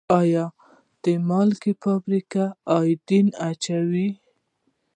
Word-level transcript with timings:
آیا 0.21 0.45
د 1.03 1.05
مالګې 1.27 1.73
فابریکې 1.83 2.45
ایوډین 2.77 3.27
اچوي؟ 3.49 4.09